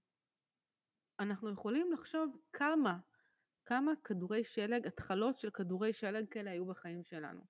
אנחנו 1.20 1.50
יכולים 1.50 1.92
לחשוב 1.92 2.37
כמה 2.52 2.96
כמה 3.68 3.92
כדורי 4.04 4.44
שלג, 4.44 4.87
התחלות 4.87 5.38
של 5.38 5.50
כדורי 5.50 5.92
שלג 5.92 6.25
כאלה 6.30 6.50
היו 6.50 6.66
בחיים 6.66 7.04
שלנו. 7.04 7.40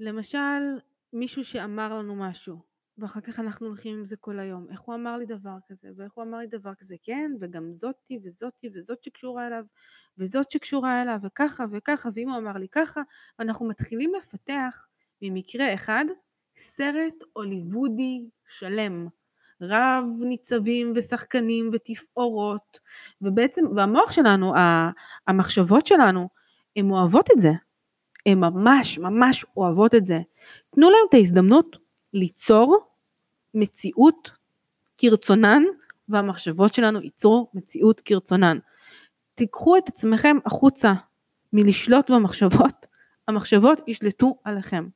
למשל, 0.00 0.78
מישהו 1.12 1.44
שאמר 1.44 1.98
לנו 1.98 2.16
משהו, 2.16 2.62
ואחר 2.98 3.20
כך 3.20 3.40
אנחנו 3.40 3.66
הולכים 3.66 3.98
עם 3.98 4.04
זה 4.04 4.16
כל 4.16 4.38
היום. 4.38 4.66
איך 4.70 4.80
הוא 4.80 4.94
אמר 4.94 5.16
לי 5.16 5.26
דבר 5.26 5.56
כזה, 5.68 5.88
ואיך 5.96 6.12
הוא 6.14 6.24
אמר 6.24 6.38
לי 6.38 6.46
דבר 6.46 6.74
כזה, 6.74 6.96
כן, 7.02 7.30
וגם 7.40 7.74
זאתי 7.74 8.18
וזאתי 8.24 8.70
וזאת 8.74 9.04
שקשורה 9.04 9.46
אליו, 9.46 9.64
וזאת 10.18 10.50
שקשורה 10.50 11.02
אליו, 11.02 11.18
וככה 11.22 11.64
וככה, 11.70 12.08
ואם 12.14 12.30
הוא 12.30 12.38
אמר 12.38 12.56
לי 12.56 12.68
ככה, 12.68 13.02
ואנחנו 13.38 13.68
מתחילים 13.68 14.14
לפתח 14.14 14.88
ממקרה 15.22 15.74
אחד 15.74 16.04
סרט 16.56 17.14
הוליוודי 17.32 18.30
שלם. 18.46 19.08
רב 19.62 20.04
ניצבים 20.24 20.92
ושחקנים 20.96 21.70
ותפאורות, 21.72 22.80
ובעצם, 23.22 23.64
והמוח 23.76 24.12
שלנו, 24.12 24.54
המחשבות 25.26 25.86
שלנו, 25.86 26.28
הן 26.76 26.90
אוהבות 26.90 27.30
את 27.36 27.40
זה. 27.40 27.52
הן 28.26 28.38
ממש 28.38 28.98
ממש 28.98 29.44
אוהבות 29.56 29.94
את 29.94 30.04
זה. 30.04 30.20
תנו 30.74 30.90
להם 30.90 31.06
את 31.08 31.14
ההזדמנות 31.14 31.76
ליצור 32.12 32.78
מציאות 33.54 34.30
כרצונן, 34.98 35.62
והמחשבות 36.08 36.74
שלנו 36.74 37.00
ייצרו 37.00 37.50
מציאות 37.54 38.00
כרצונן. 38.00 38.58
תיקחו 39.34 39.76
את 39.76 39.88
עצמכם 39.88 40.36
החוצה 40.46 40.92
מלשלוט 41.52 42.10
במחשבות, 42.10 42.86
המחשבות 43.28 43.80
ישלטו 43.88 44.38
עליכם. 44.44 44.88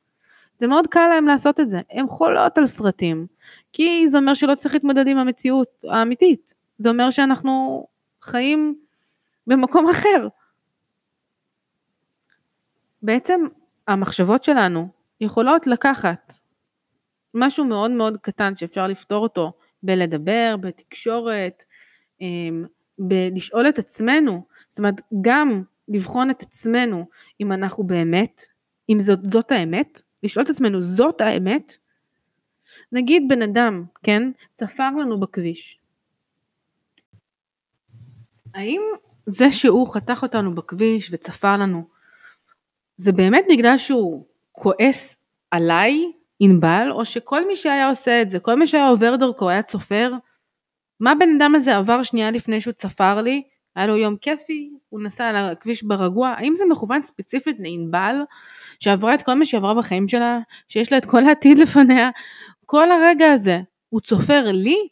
זה 0.57 0.67
מאוד 0.67 0.87
קל 0.87 1.07
להם 1.07 1.27
לעשות 1.27 1.59
את 1.59 1.69
זה, 1.69 1.81
הן 1.91 2.07
חולות 2.07 2.57
על 2.57 2.65
סרטים, 2.65 3.27
כי 3.73 4.09
זה 4.09 4.17
אומר 4.17 4.33
שלא 4.33 4.55
צריך 4.55 4.73
להתמודד 4.73 5.07
עם 5.07 5.17
המציאות 5.17 5.85
האמיתית, 5.89 6.53
זה 6.77 6.89
אומר 6.89 7.11
שאנחנו 7.11 7.85
חיים 8.21 8.75
במקום 9.47 9.89
אחר. 9.89 10.27
בעצם 13.01 13.41
המחשבות 13.87 14.43
שלנו 14.43 14.87
יכולות 15.21 15.67
לקחת 15.67 16.33
משהו 17.33 17.65
מאוד 17.65 17.91
מאוד 17.91 18.17
קטן 18.17 18.55
שאפשר 18.55 18.87
לפתור 18.87 19.23
אותו 19.23 19.53
בלדבר, 19.83 20.55
בתקשורת, 20.61 21.63
אמ, 22.21 22.65
בלשאול 22.99 23.69
את 23.69 23.79
עצמנו, 23.79 24.45
זאת 24.69 24.79
אומרת 24.79 25.01
גם 25.21 25.63
לבחון 25.87 26.29
את 26.29 26.41
עצמנו 26.41 27.05
אם 27.41 27.51
אנחנו 27.51 27.83
באמת, 27.83 28.41
אם 28.89 28.99
זאת, 28.99 29.19
זאת 29.31 29.51
האמת, 29.51 30.01
לשאול 30.23 30.45
את 30.45 30.49
עצמנו 30.49 30.81
זאת 30.81 31.21
האמת, 31.21 31.77
נגיד 32.91 33.23
בן 33.27 33.41
אדם, 33.41 33.83
כן, 34.03 34.31
צפר 34.53 34.89
לנו 34.89 35.19
בכביש. 35.19 35.79
האם 38.53 38.81
זה 39.25 39.51
שהוא 39.51 39.93
חתך 39.93 40.19
אותנו 40.23 40.55
בכביש 40.55 41.09
וצפר 41.13 41.57
לנו, 41.57 41.87
זה 42.97 43.11
באמת 43.11 43.45
בגלל 43.49 43.77
שהוא 43.77 44.25
כועס 44.51 45.15
עליי, 45.51 46.11
ענבל, 46.39 46.87
או 46.91 47.05
שכל 47.05 47.47
מי 47.47 47.57
שהיה 47.57 47.89
עושה 47.89 48.21
את 48.21 48.29
זה, 48.29 48.39
כל 48.39 48.55
מי 48.55 48.67
שהיה 48.67 48.87
עובר 48.87 49.15
דרכו 49.15 49.49
היה 49.49 49.63
צופר? 49.63 50.11
מה 50.99 51.13
בן 51.19 51.29
אדם 51.37 51.55
הזה 51.55 51.77
עבר 51.77 52.03
שנייה 52.03 52.31
לפני 52.31 52.61
שהוא 52.61 52.73
צפר 52.73 53.21
לי? 53.21 53.43
היה 53.75 53.87
לו 53.87 53.97
יום 53.97 54.17
כיפי, 54.17 54.71
הוא 54.89 55.01
נסע 55.01 55.25
על 55.25 55.35
הכביש 55.35 55.83
ברגוע, 55.83 56.29
האם 56.29 56.55
זה 56.55 56.63
מכוון 56.69 57.01
ספציפית 57.01 57.57
לענבל, 57.59 58.15
שעברה 58.79 59.13
את 59.13 59.23
כל 59.23 59.33
מה 59.33 59.45
שעברה 59.45 59.73
בחיים 59.73 60.07
שלה, 60.07 60.39
שיש 60.67 60.91
לה 60.91 60.97
את 60.97 61.05
כל 61.05 61.23
העתיד 61.23 61.57
לפניה, 61.57 62.09
כל 62.65 62.91
הרגע 62.91 63.31
הזה, 63.33 63.59
הוא 63.89 64.01
צופר 64.01 64.51
לי? 64.51 64.87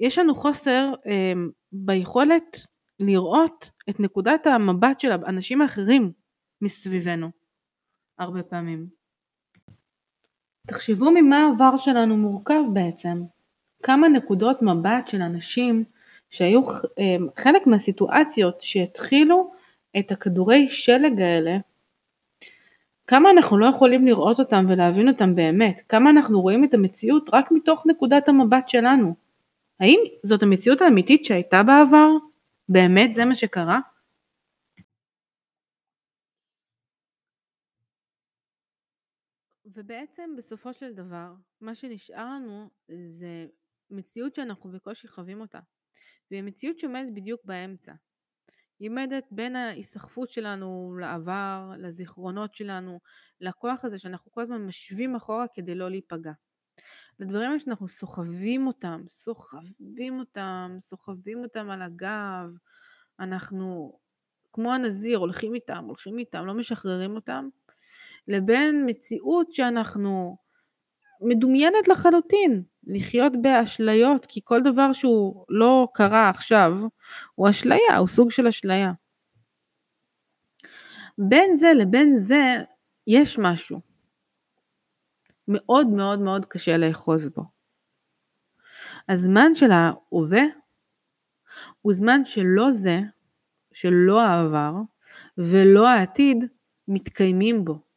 יש 0.00 0.18
לנו 0.18 0.34
חוסר 0.34 0.92
אה, 1.06 1.32
ביכולת 1.72 2.66
לראות 3.00 3.70
את 3.90 4.00
נקודת 4.00 4.46
המבט 4.46 5.00
של 5.00 5.12
האנשים 5.12 5.62
האחרים 5.62 6.12
מסביבנו, 6.62 7.30
הרבה 8.18 8.42
פעמים. 8.42 8.86
תחשבו 10.66 11.10
ממה 11.10 11.36
העבר 11.36 11.76
שלנו 11.76 12.16
מורכב 12.16 12.60
בעצם. 12.72 13.22
כמה 13.82 14.08
נקודות 14.08 14.62
מבט 14.62 15.08
של 15.08 15.22
אנשים 15.22 15.84
שהיו 16.30 16.60
אה, 16.70 17.16
חלק 17.36 17.66
מהסיטואציות 17.66 18.60
שהתחילו 18.60 19.52
את 19.98 20.12
הכדורי 20.12 20.68
שלג 20.68 21.20
האלה, 21.20 21.56
כמה 23.10 23.30
אנחנו 23.30 23.58
לא 23.58 23.66
יכולים 23.66 24.06
לראות 24.06 24.40
אותם 24.40 24.64
ולהבין 24.68 25.08
אותם 25.08 25.34
באמת, 25.34 25.80
כמה 25.88 26.10
אנחנו 26.10 26.40
רואים 26.40 26.64
את 26.64 26.74
המציאות 26.74 27.30
רק 27.32 27.52
מתוך 27.52 27.86
נקודת 27.86 28.28
המבט 28.28 28.68
שלנו. 28.68 29.14
האם 29.80 29.98
זאת 30.22 30.42
המציאות 30.42 30.80
האמיתית 30.80 31.24
שהייתה 31.24 31.62
בעבר? 31.62 32.08
באמת 32.68 33.14
זה 33.14 33.24
מה 33.24 33.34
שקרה? 33.34 33.80
ובעצם 39.66 40.30
בסופו 40.38 40.72
של 40.74 40.94
דבר, 40.94 41.32
מה 41.60 41.74
שנשאר 41.74 42.24
לנו 42.24 42.70
זה 43.08 43.46
מציאות 43.90 44.34
שאנחנו 44.34 44.70
בקושי 44.70 45.08
חווים 45.08 45.40
אותה. 45.40 45.60
והיא 46.30 46.42
מציאות 46.42 46.78
שעומדת 46.78 47.12
בדיוק 47.14 47.40
באמצע. 47.44 47.92
עומדת 48.88 49.24
בין 49.30 49.56
ההיסחפות 49.56 50.30
שלנו 50.30 50.96
לעבר, 51.00 51.70
לזיכרונות 51.78 52.54
שלנו, 52.54 53.00
לכוח 53.40 53.84
הזה 53.84 53.98
שאנחנו 53.98 54.32
כל 54.32 54.40
הזמן 54.40 54.66
משווים 54.66 55.16
אחורה 55.16 55.46
כדי 55.54 55.74
לא 55.74 55.90
להיפגע. 55.90 56.32
לדברים 57.20 57.48
האלה 57.48 57.58
שאנחנו 57.58 57.88
סוחבים 57.88 58.66
אותם, 58.66 59.02
סוחבים 59.08 60.18
אותם, 60.18 60.76
סוחבים 60.80 61.42
אותם 61.42 61.70
על 61.70 61.82
הגב, 61.82 62.50
אנחנו 63.20 63.98
כמו 64.52 64.72
הנזיר 64.74 65.18
הולכים 65.18 65.54
איתם, 65.54 65.84
הולכים 65.86 66.18
איתם, 66.18 66.46
לא 66.46 66.54
משחררים 66.54 67.14
אותם, 67.14 67.48
לבין 68.28 68.84
מציאות 68.86 69.52
שאנחנו 69.52 70.36
מדומיינת 71.20 71.88
לחלוטין, 71.88 72.62
לחיות 72.86 73.32
באשליות, 73.42 74.26
כי 74.26 74.40
כל 74.44 74.62
דבר 74.62 74.92
שהוא 74.92 75.44
לא 75.48 75.88
קרה 75.94 76.28
עכשיו, 76.28 76.72
הוא 77.34 77.50
אשליה, 77.50 77.96
הוא 77.98 78.08
סוג 78.08 78.30
של 78.30 78.46
אשליה. 78.46 78.92
בין 81.18 81.56
זה 81.56 81.72
לבין 81.78 82.16
זה 82.16 82.56
יש 83.06 83.38
משהו. 83.38 83.80
מאוד 85.48 85.86
מאוד 85.86 86.20
מאוד 86.20 86.46
קשה 86.46 86.76
לאחוז 86.76 87.28
בו. 87.28 87.42
הזמן 89.08 89.54
של 89.54 89.70
ההווה 89.70 90.42
הוא 91.82 91.94
זמן 91.94 92.24
שלא 92.24 92.72
זה, 92.72 92.98
שלא 93.72 94.20
העבר 94.20 94.72
ולא 95.38 95.88
העתיד 95.88 96.44
מתקיימים 96.88 97.64
בו. 97.64 97.89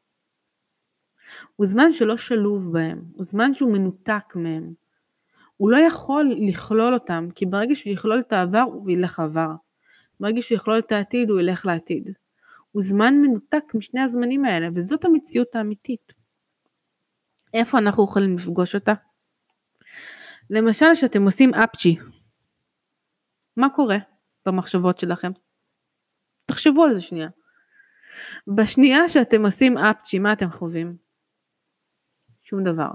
הוא 1.56 1.68
זמן 1.68 1.94
שלא 1.94 2.18
שלוב 2.18 2.74
בהם, 2.74 3.02
הוא 3.14 3.26
זמן 3.26 3.54
שהוא 3.54 3.74
מנותק 3.74 4.34
מהם. 4.36 4.74
הוא 5.58 5.72
לא 5.72 5.78
יכול 5.78 6.32
לכלול 6.48 6.94
אותם, 6.94 7.28
כי 7.36 7.46
ברגע 7.46 7.76
שהוא 7.76 7.94
יכלול 7.94 8.20
את 8.20 8.34
העבר, 8.34 8.60
הוא 8.60 8.92
ילך 8.92 9.20
עבר. 9.20 9.50
ברגע 10.20 10.42
שהוא 10.42 10.56
יכלול 10.56 10.80
את 10.80 10.92
העתיד, 10.92 11.30
הוא 11.30 11.40
ילך 11.40 11.66
לעתיד. 11.66 12.10
הוא 12.72 12.84
זמן 12.84 13.14
מנותק 13.22 13.64
משני 13.76 14.02
הזמנים 14.02 14.46
האלה, 14.46 14.68
וזאת 14.74 15.06
המציאות 15.06 15.56
האמיתית. 15.56 16.14
איפה 17.54 17.78
אנחנו 17.78 18.04
יכולים 18.04 18.38
לפגוש 18.38 18.76
אותה? 18.76 18.94
למשל, 20.50 20.86
כשאתם 20.94 21.24
עושים 21.24 21.54
אפצ'י, 21.54 21.96
מה 23.58 23.70
קורה 23.70 23.98
במחשבות 24.46 25.00
שלכם? 25.00 25.32
תחשבו 26.46 26.84
על 26.84 26.94
זה 26.94 27.02
שנייה. 27.02 27.30
בשנייה 28.48 29.10
שאתם 29.10 29.46
עושים 29.46 29.78
אפצ'י, 29.78 30.20
מה 30.20 30.34
אתם 30.34 30.52
חווים? 30.52 31.03
שום 32.44 32.64
דבר. 32.64 32.92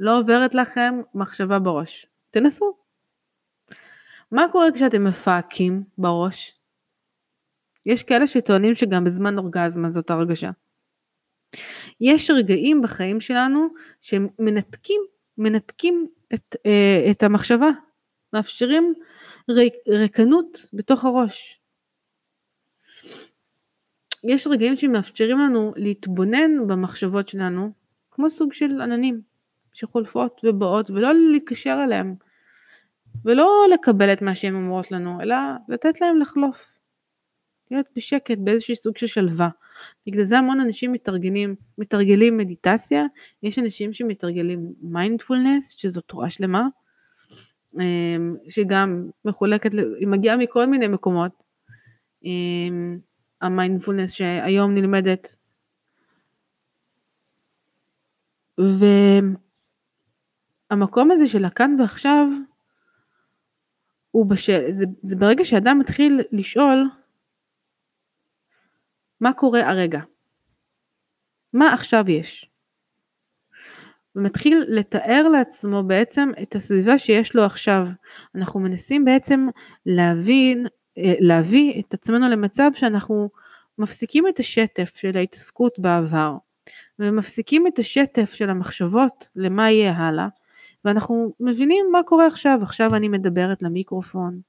לא 0.00 0.18
עוברת 0.18 0.54
לכם 0.54 0.94
מחשבה 1.14 1.58
בראש. 1.58 2.06
תנסו. 2.30 2.76
מה 4.30 4.42
קורה 4.52 4.66
כשאתם 4.74 5.04
מפהקים 5.04 5.84
בראש? 5.98 6.54
יש 7.86 8.02
כאלה 8.02 8.26
שטוענים 8.26 8.74
שגם 8.74 9.04
בזמן 9.04 9.38
אורגזמה 9.38 9.88
זאת 9.88 10.10
הרגשה. 10.10 10.50
יש 12.00 12.30
רגעים 12.30 12.82
בחיים 12.82 13.20
שלנו 13.20 13.68
שמנתקים 14.00 15.00
מנתקים 15.38 16.08
את, 16.34 16.56
אה, 16.66 17.10
את 17.10 17.22
המחשבה, 17.22 17.68
מאפשרים 18.32 18.94
ריק, 19.50 19.74
ריקנות 19.88 20.66
בתוך 20.72 21.04
הראש. 21.04 21.60
יש 24.24 24.46
רגעים 24.46 24.76
שמאפשרים 24.76 25.38
לנו 25.38 25.72
להתבונן 25.76 26.66
במחשבות 26.66 27.28
שלנו 27.28 27.72
כמו 28.18 28.30
סוג 28.30 28.52
של 28.52 28.80
עננים 28.80 29.20
שחולפות 29.72 30.40
ובאות 30.44 30.90
ולא 30.90 31.14
להיקשר 31.14 31.80
אליהם 31.84 32.14
ולא 33.24 33.66
לקבל 33.74 34.12
את 34.12 34.22
מה 34.22 34.34
שהן 34.34 34.54
אומרות 34.54 34.90
לנו 34.90 35.20
אלא 35.20 35.36
לתת 35.68 36.00
להם 36.00 36.20
לחלוף. 36.20 36.80
להיות 37.70 37.88
בשקט 37.96 38.38
באיזשהו 38.38 38.76
סוג 38.76 38.96
של 38.96 39.06
שלווה. 39.06 39.48
בגלל 40.06 40.22
זה 40.22 40.38
המון 40.38 40.60
אנשים 40.60 40.92
מתרגלים, 40.92 41.54
מתרגלים 41.78 42.36
מדיטציה, 42.36 43.04
יש 43.42 43.58
אנשים 43.58 43.92
שמתרגלים 43.92 44.72
מיינדפולנס 44.80 45.70
שזו 45.70 46.00
תורה 46.00 46.30
שלמה 46.30 46.66
אמ, 47.80 48.36
שגם 48.48 49.10
מחולקת, 49.24 49.70
היא 49.98 50.08
מגיעה 50.08 50.36
מכל 50.36 50.66
מיני 50.66 50.88
מקומות. 50.88 51.32
אמ, 52.24 52.98
המיינדפולנס 53.40 54.12
שהיום 54.12 54.74
נלמדת 54.74 55.36
והמקום 60.70 61.10
הזה 61.10 61.28
של 61.28 61.44
הכאן 61.44 61.76
ועכשיו, 61.78 62.28
הוא 64.10 64.26
בשל, 64.26 64.72
זה, 64.72 64.84
זה 65.02 65.16
ברגע 65.16 65.44
שאדם 65.44 65.78
מתחיל 65.78 66.22
לשאול, 66.32 66.90
מה 69.20 69.32
קורה 69.32 69.70
הרגע? 69.70 70.00
מה 71.52 71.72
עכשיו 71.72 72.10
יש? 72.10 72.50
ומתחיל 74.16 74.64
לתאר 74.68 75.28
לעצמו 75.28 75.82
בעצם 75.82 76.30
את 76.42 76.54
הסביבה 76.54 76.98
שיש 76.98 77.36
לו 77.36 77.44
עכשיו. 77.44 77.86
אנחנו 78.34 78.60
מנסים 78.60 79.04
בעצם 79.04 79.46
להבין, 79.86 80.66
אה, 80.98 81.14
להביא 81.20 81.82
את 81.82 81.94
עצמנו 81.94 82.28
למצב 82.28 82.70
שאנחנו 82.74 83.30
מפסיקים 83.78 84.28
את 84.28 84.40
השטף 84.40 84.96
של 84.96 85.16
ההתעסקות 85.16 85.78
בעבר. 85.78 86.36
ומפסיקים 86.98 87.66
את 87.66 87.78
השטף 87.78 88.32
של 88.34 88.50
המחשבות 88.50 89.26
למה 89.36 89.70
יהיה 89.70 89.92
הלאה, 89.92 90.28
ואנחנו 90.84 91.34
מבינים 91.40 91.86
מה 91.92 92.02
קורה 92.02 92.26
עכשיו, 92.26 92.58
עכשיו 92.62 92.94
אני 92.94 93.08
מדברת 93.08 93.62
למיקרופון. 93.62 94.40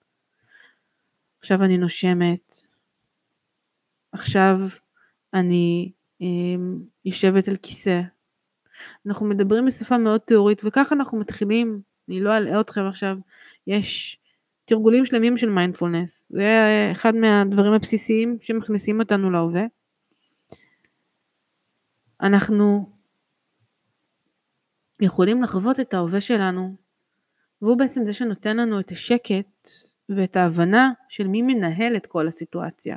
עכשיו 1.40 1.64
אני 1.64 1.78
נושמת, 1.78 2.56
עכשיו 4.12 4.60
אני 5.34 5.92
אה, 6.22 6.28
יושבת 7.06 7.48
על 7.48 7.56
כיסא. 7.56 8.02
אנחנו 9.06 9.26
מדברים 9.26 9.66
בשפה 9.66 9.98
מאוד 9.98 10.20
תיאורית 10.20 10.62
וככה 10.66 10.96
אנחנו 10.96 11.20
מתחילים, 11.20 11.82
אני 12.10 12.22
לא 12.22 12.38
אלאה 12.38 12.62
אתכם 12.62 12.82
עכשיו, 12.88 13.18
יש 13.68 14.20
תרגולים 14.66 15.06
שלמים 15.06 15.38
של 15.38 15.50
מיינדפולנס, 15.50 16.28
זה 16.30 16.90
אחד 16.92 17.16
מהדברים 17.16 17.74
הבסיסיים 17.74 18.38
שמכניסים 18.42 19.00
אותנו 19.00 19.32
להווה. 19.32 19.64
אנחנו 22.21 22.89
יכולים 25.01 25.43
לחוות 25.43 25.79
את 25.79 25.93
ההווה 25.93 26.21
שלנו, 26.21 26.75
והוא 27.62 27.77
בעצם 27.77 28.05
זה 28.05 28.13
שנותן 28.13 28.58
לנו 28.58 28.79
את 28.79 28.91
השקט 28.91 29.69
ואת 30.10 30.36
ההבנה 30.36 30.91
של 31.10 31.27
מי 31.27 31.41
מנהל 31.41 31.95
את 31.95 32.05
כל 32.05 32.27
הסיטואציה. 32.27 32.95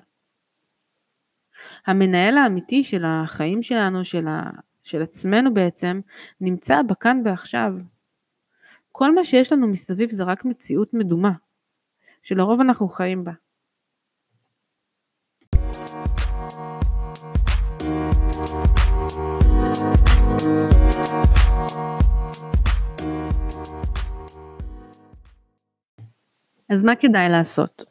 המנהל 1.87 2.38
האמיתי 2.38 2.85
של 2.85 3.04
החיים 3.04 3.62
שלנו, 3.62 4.04
של, 4.04 4.28
ה, 4.28 4.50
של 4.82 5.02
עצמנו 5.02 5.54
בעצם, 5.54 6.00
נמצא 6.40 6.82
בכאן 6.82 7.22
ועכשיו. 7.24 7.72
כל 8.92 9.14
מה 9.14 9.24
שיש 9.24 9.52
לנו 9.52 9.68
מסביב 9.68 10.11
זה 10.11 10.24
רק 10.24 10.44
מציאות 10.44 10.94
מדומה, 10.94 11.32
שלרוב 12.22 12.61
אנחנו 12.61 12.88
חיים 12.88 13.24
בה. 13.24 13.32
אז 26.72 26.85
מה 26.85 26.96
כדאי 26.96 27.28
לעשות? 27.28 27.85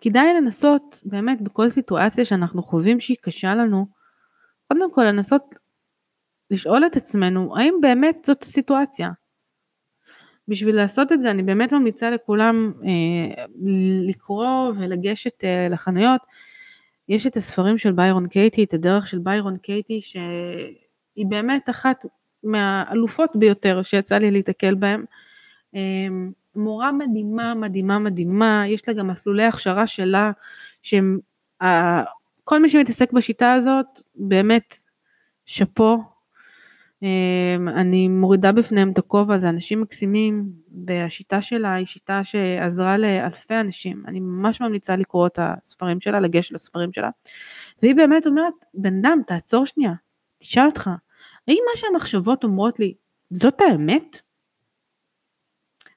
כדאי 0.00 0.34
לנסות 0.34 1.02
באמת 1.04 1.42
בכל 1.42 1.70
סיטואציה 1.70 2.24
שאנחנו 2.24 2.62
חווים 2.62 3.00
שהיא 3.00 3.16
קשה 3.20 3.54
לנו, 3.54 3.86
קודם 4.68 4.92
כל 4.94 5.04
לנסות 5.04 5.54
לשאול 6.50 6.86
את 6.86 6.96
עצמנו 6.96 7.56
האם 7.56 7.74
באמת 7.80 8.24
זאת 8.24 8.42
הסיטואציה. 8.42 9.10
בשביל 10.48 10.76
לעשות 10.76 11.12
את 11.12 11.22
זה 11.22 11.30
אני 11.30 11.42
באמת 11.42 11.72
ממליצה 11.72 12.10
לכולם 12.10 12.72
אה, 12.84 13.44
לקרוא 14.08 14.72
ולגשת 14.76 15.44
אה, 15.44 15.68
לחנויות. 15.70 16.20
יש 17.08 17.26
את 17.26 17.36
הספרים 17.36 17.78
של 17.78 17.92
ביירון 17.92 18.28
קייטי, 18.28 18.64
את 18.64 18.74
הדרך 18.74 19.06
של 19.06 19.18
ביירון 19.18 19.56
קייטי 19.56 20.00
שהיא 20.00 21.26
באמת 21.28 21.70
אחת 21.70 22.04
מהאלופות 22.42 23.30
ביותר 23.34 23.82
שיצא 23.82 24.18
לי 24.18 24.30
להתקל 24.30 24.74
בהם. 24.74 25.00
אה, 25.00 25.29
מורה 26.56 26.92
מדהימה, 26.92 27.54
מדהימה, 27.54 27.98
מדהימה, 27.98 28.64
יש 28.66 28.88
לה 28.88 28.94
גם 28.94 29.08
מסלולי 29.08 29.44
הכשרה 29.44 29.86
שלה, 29.86 30.30
שהם, 30.82 31.18
כל 32.44 32.62
מי 32.62 32.68
שמתעסק 32.68 33.12
בשיטה 33.12 33.52
הזאת, 33.52 33.86
באמת 34.14 34.74
שאפו. 35.46 35.98
אמ, 37.02 37.68
אני 37.68 38.08
מורידה 38.08 38.52
בפניהם 38.52 38.90
את 38.90 38.98
הכובע, 38.98 39.38
זה 39.38 39.48
אנשים 39.48 39.80
מקסימים, 39.80 40.48
והשיטה 40.86 41.42
שלה 41.42 41.74
היא 41.74 41.86
שיטה 41.86 42.24
שעזרה 42.24 42.98
לאלפי 42.98 43.54
אנשים. 43.54 44.02
אני 44.06 44.20
ממש 44.20 44.60
ממליצה 44.60 44.96
לקרוא 44.96 45.26
את 45.26 45.38
הספרים 45.42 46.00
שלה, 46.00 46.20
לגשת 46.20 46.52
לספרים 46.52 46.92
שלה. 46.92 47.10
והיא 47.82 47.94
באמת 47.94 48.26
אומרת, 48.26 48.54
בן 48.74 48.98
אדם, 48.98 49.20
תעצור 49.26 49.66
שנייה, 49.66 49.92
תשאל 50.38 50.66
אותך, 50.66 50.90
האם 51.48 51.58
מה 51.70 51.76
שהמחשבות 51.76 52.44
אומרות 52.44 52.80
לי, 52.80 52.94
זאת 53.30 53.60
האמת? 53.60 54.20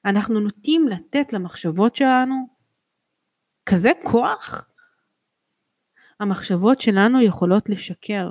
אנחנו 0.04 0.40
נוטים 0.40 0.88
לתת 0.88 1.32
למחשבות 1.32 1.96
שלנו 1.96 2.48
כזה 3.66 3.90
כוח? 4.02 4.68
המחשבות 6.20 6.80
שלנו 6.80 7.22
יכולות 7.22 7.68
לשקר. 7.68 8.30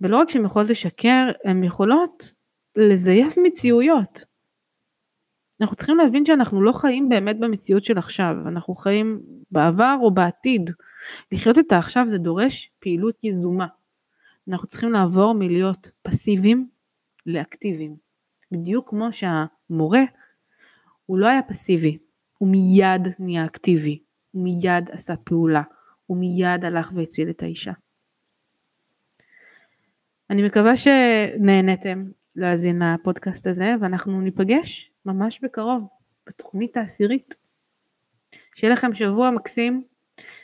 ולא 0.00 0.16
רק 0.16 0.30
שהן 0.30 0.44
יכולות 0.44 0.70
לשקר, 0.70 1.30
הן 1.44 1.64
יכולות 1.64 2.34
לזייף 2.76 3.34
מציאויות. 3.42 4.24
אנחנו 5.60 5.76
צריכים 5.76 5.96
להבין 5.96 6.24
שאנחנו 6.24 6.62
לא 6.62 6.72
חיים 6.72 7.08
באמת 7.08 7.40
במציאות 7.40 7.84
של 7.84 7.98
עכשיו, 7.98 8.34
אנחנו 8.46 8.74
חיים 8.74 9.20
בעבר 9.50 9.96
או 10.00 10.10
בעתיד. 10.14 10.70
לחיות 11.32 11.58
את 11.58 11.72
העכשיו 11.72 12.06
זה 12.06 12.18
דורש 12.18 12.70
פעילות 12.78 13.24
יזומה. 13.24 13.66
אנחנו 14.48 14.68
צריכים 14.68 14.92
לעבור 14.92 15.34
מלהיות 15.34 15.90
פסיביים 16.02 16.68
לאקטיביים. 17.26 18.09
בדיוק 18.52 18.90
כמו 18.90 19.08
שהמורה, 19.12 20.02
הוא 21.06 21.18
לא 21.18 21.26
היה 21.26 21.42
פסיבי, 21.42 21.98
הוא 22.38 22.48
מיד 22.48 23.08
נהיה 23.18 23.46
אקטיבי, 23.46 24.02
הוא 24.30 24.44
מיד 24.44 24.90
עשה 24.90 25.16
פעולה, 25.16 25.62
הוא 26.06 26.16
מיד 26.18 26.64
הלך 26.64 26.92
והציל 26.94 27.30
את 27.30 27.42
האישה. 27.42 27.72
אני 30.30 30.42
מקווה 30.42 30.72
שנהנתם 30.76 32.04
להאזין 32.36 32.82
לפודקאסט 32.82 33.46
הזה, 33.46 33.74
ואנחנו 33.80 34.20
ניפגש 34.20 34.92
ממש 35.06 35.40
בקרוב, 35.44 35.88
בתוכנית 36.26 36.76
העשירית. 36.76 37.34
שיהיה 38.54 38.72
לכם 38.72 38.94
שבוע 38.94 39.30
מקסים, 39.30 39.84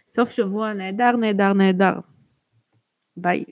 סוף 0.08 0.30
שבוע 0.30 0.72
נהדר, 0.72 1.16
נהדר, 1.16 1.52
נהדר. 1.52 1.92
ביי. 3.16 3.44